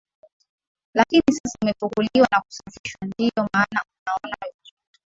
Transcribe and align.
lakini 0.93 1.23
sasa 1.31 1.57
umefukuliwa 1.63 2.27
na 2.31 2.41
kusafishwa 2.41 3.07
ndiyo 3.07 3.31
maana 3.53 3.83
unauona 3.85 4.37
vizuri 4.41 4.79